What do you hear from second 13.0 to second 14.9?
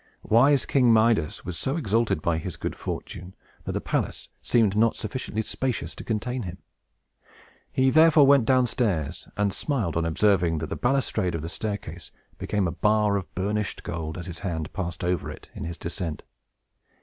of burnished gold, as his hand